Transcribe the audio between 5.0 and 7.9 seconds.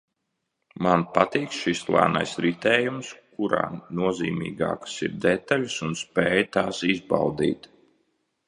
ir detaļas un spēja tās izbaudīt